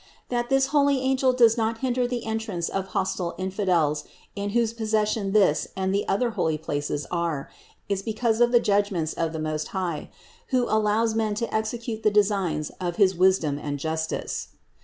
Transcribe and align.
That 0.29 0.49
this 0.49 0.65
holy 0.73 0.99
angel 0.99 1.31
does 1.31 1.57
not 1.57 1.81
hinder 1.85 2.07
the 2.07 2.25
entrance 2.25 2.69
of 2.69 2.87
hostile 2.87 3.35
infidels, 3.37 4.03
in 4.35 4.49
whose 4.49 4.73
posses 4.73 5.09
sion 5.09 5.31
this 5.31 5.67
and 5.77 5.93
the 5.93 6.07
other 6.07 6.31
holy 6.31 6.57
places 6.57 7.05
are, 7.11 7.51
is 7.87 8.01
because 8.01 8.41
of 8.41 8.51
the 8.51 8.59
judgments 8.59 9.13
of 9.13 9.31
the 9.31 9.37
Most 9.37 9.67
High, 9.67 10.09
who 10.47 10.65
allows 10.67 11.13
men 11.13 11.35
to 11.35 11.53
execute 11.53 12.01
the 12.01 12.09
designs 12.09 12.71
of 12.81 12.95
his 12.95 13.13
wisdom 13.15 13.59
and 13.59 13.77
justice. 13.77 14.47